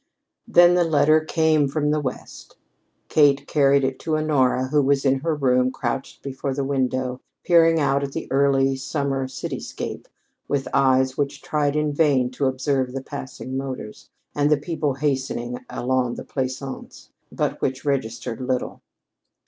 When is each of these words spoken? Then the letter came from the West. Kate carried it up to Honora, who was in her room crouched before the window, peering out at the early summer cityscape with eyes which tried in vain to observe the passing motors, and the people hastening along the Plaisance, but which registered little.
Then 0.47 0.73
the 0.73 0.83
letter 0.83 1.23
came 1.23 1.67
from 1.67 1.91
the 1.91 1.99
West. 1.99 2.57
Kate 3.07 3.45
carried 3.45 3.83
it 3.83 3.93
up 3.93 3.97
to 3.99 4.17
Honora, 4.17 4.69
who 4.69 4.81
was 4.81 5.05
in 5.05 5.19
her 5.19 5.35
room 5.35 5.69
crouched 5.69 6.23
before 6.23 6.55
the 6.55 6.63
window, 6.63 7.21
peering 7.43 7.79
out 7.79 8.03
at 8.03 8.11
the 8.13 8.27
early 8.31 8.75
summer 8.75 9.27
cityscape 9.27 10.07
with 10.47 10.67
eyes 10.73 11.19
which 11.19 11.43
tried 11.43 11.75
in 11.75 11.93
vain 11.93 12.31
to 12.31 12.47
observe 12.47 12.93
the 12.93 13.03
passing 13.03 13.55
motors, 13.55 14.09
and 14.33 14.49
the 14.49 14.57
people 14.57 14.95
hastening 14.95 15.59
along 15.69 16.15
the 16.15 16.25
Plaisance, 16.25 17.11
but 17.31 17.61
which 17.61 17.85
registered 17.85 18.41
little. 18.41 18.81